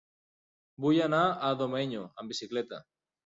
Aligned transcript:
Vull 0.85 1.01
anar 1.07 1.19
a 1.49 1.53
Domenyo 1.61 2.07
amb 2.23 2.35
bicicleta. 2.35 2.81